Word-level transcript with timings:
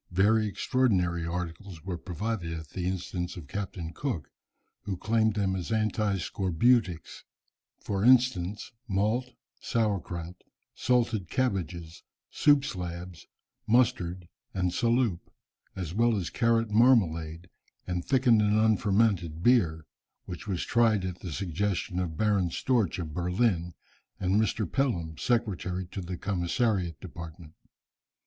Very 0.09 0.47
extraordinary 0.47 1.27
articles 1.27 1.83
were 1.83 1.95
provided 1.95 2.53
at 2.53 2.69
the 2.69 2.87
instance 2.87 3.37
of 3.37 3.47
Captain 3.47 3.93
Cook, 3.93 4.31
who 4.85 4.97
claimed 4.97 5.35
them 5.35 5.55
as 5.55 5.71
anti 5.71 6.17
scorbutics, 6.17 7.23
for 7.77 8.03
instance, 8.03 8.71
malt, 8.87 9.29
sour 9.59 9.99
krout, 10.01 10.41
salted 10.73 11.29
cabbages, 11.29 12.01
soup 12.31 12.65
slabs, 12.65 13.27
mustard 13.67 14.27
and 14.55 14.71
saloop, 14.73 15.19
as 15.75 15.93
well 15.93 16.15
as 16.17 16.31
carrot 16.31 16.71
marmalade, 16.71 17.47
and 17.85 18.03
thickened 18.03 18.41
and 18.41 18.57
unfermented 18.59 19.43
beer, 19.43 19.85
which 20.25 20.47
was 20.47 20.63
tried 20.65 21.05
at 21.05 21.19
the 21.19 21.31
suggestion 21.31 21.99
of 21.99 22.17
Baron 22.17 22.49
Storch 22.49 22.97
of 22.97 23.13
Berlin, 23.13 23.75
and 24.19 24.41
Mr. 24.41 24.65
Pelham, 24.67 25.19
secretary 25.19 25.85
to 25.91 26.01
the 26.01 26.17
Commissariat 26.17 26.99
department. 26.99 27.53